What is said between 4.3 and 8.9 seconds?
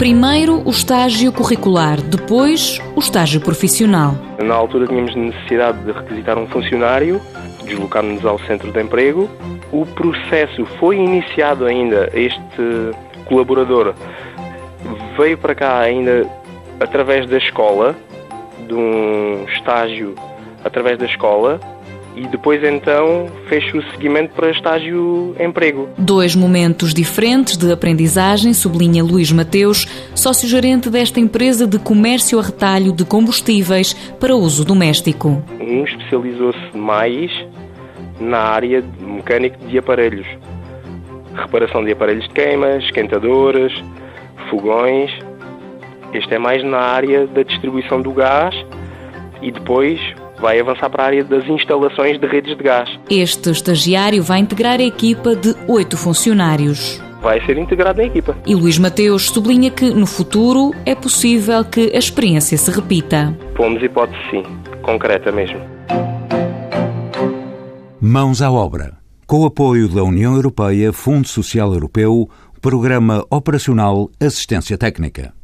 Na altura tínhamos necessidade de requisitar um funcionário, deslocámos-nos ao centro de